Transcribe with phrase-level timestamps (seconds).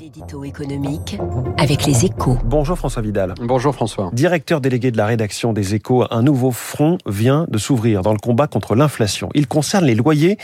[0.00, 1.18] L'édito économique
[1.56, 2.36] avec les échos.
[2.44, 3.34] Bonjour François Vidal.
[3.40, 4.10] Bonjour François.
[4.12, 8.18] Directeur délégué de la rédaction des échos, un nouveau front vient de s'ouvrir dans le
[8.18, 9.28] combat contre l'inflation.
[9.34, 10.36] Il concerne les loyers,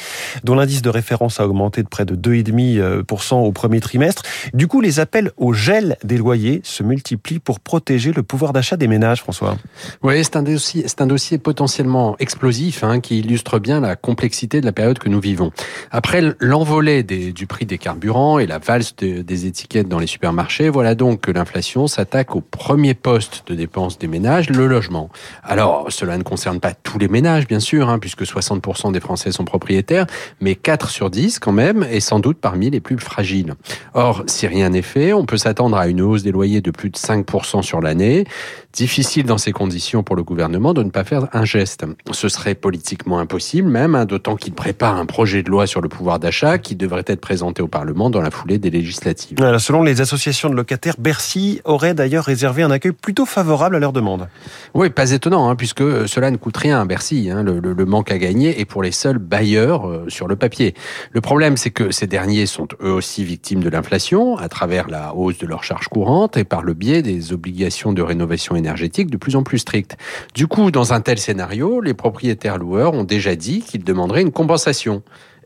[0.45, 4.23] dont l'indice de référence a augmenté de près de 2,5% au premier trimestre.
[4.55, 8.77] Du coup, les appels au gel des loyers se multiplient pour protéger le pouvoir d'achat
[8.77, 9.57] des ménages, François.
[10.03, 14.61] Oui, c'est un dossier, c'est un dossier potentiellement explosif hein, qui illustre bien la complexité
[14.61, 15.51] de la période que nous vivons.
[15.91, 20.95] Après l'envolée du prix des carburants et la valse des étiquettes dans les supermarchés, voilà
[20.95, 25.11] donc que l'inflation s'attaque au premier poste de dépenses des ménages, le logement.
[25.43, 29.33] Alors, cela ne concerne pas tous les ménages, bien sûr, hein, puisque 60% des Français
[29.33, 30.07] sont propriétaires,
[30.41, 33.55] mais 4 sur 10 quand même, et sans doute parmi les plus fragiles.
[33.95, 36.91] Or, si rien n'est fait, on peut s'attendre à une hausse des loyers de plus
[36.91, 38.25] de 5% sur l'année.
[38.73, 41.85] Difficile dans ces conditions pour le gouvernement de ne pas faire un geste.
[42.13, 45.89] Ce serait politiquement impossible même, hein, d'autant qu'il prépare un projet de loi sur le
[45.89, 49.30] pouvoir d'achat qui devrait être présenté au Parlement dans la foulée des législatives.
[49.59, 53.93] Selon les associations de locataires, Bercy aurait d'ailleurs réservé un accueil plutôt favorable à leur
[53.93, 54.29] demande.
[54.75, 57.31] Oui, pas étonnant, hein, puisque cela ne coûte rien à Bercy.
[57.31, 60.75] Hein, le, manque à gagner est pour les seuls bailleurs euh, sur le papier.
[61.13, 65.15] Le problème, c'est que ces derniers sont eux aussi victimes de l'inflation à travers la
[65.15, 69.17] hausse de leurs charges courantes et par le biais des obligations de rénovation énergétique de
[69.17, 69.97] plus en plus strictes.
[70.35, 74.33] Du coup, dans un tel scénario, les propriétaires loueurs ont déjà dit qu'ils demanderaient une
[74.33, 75.03] compensation.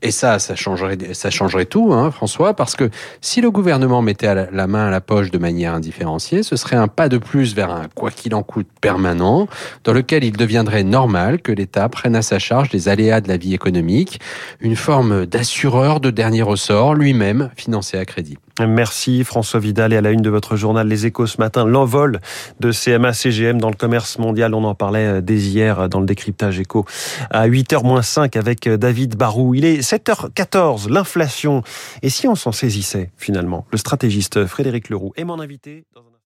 [0.07, 2.91] Et ça, ça changerait, ça changerait tout, hein, François, parce que
[3.23, 6.89] si le gouvernement mettait la main à la poche de manière indifférenciée, ce serait un
[6.89, 9.49] pas de plus vers un quoi qu'il en coûte permanent,
[9.83, 13.39] dans lequel il deviendrait normal que l'État prenne à sa charge les aléas de la
[13.39, 14.21] vie économique,
[14.61, 18.37] une forme d'assureur de dernier ressort, lui-même financé à crédit.
[18.61, 22.21] Merci François Vidal et à la une de votre journal Les Échos ce matin, l'envol
[22.61, 24.55] de CMA CGM dans le commerce mondial.
[24.55, 26.85] On en parlait dès hier dans le décryptage écho
[27.31, 29.55] à 8h-5 avec David Barou.
[29.55, 31.63] Il est 7h14, l'inflation.
[32.03, 33.67] Et si on s'en saisissait finalement?
[33.73, 35.85] Le stratégiste Frédéric Leroux est mon invité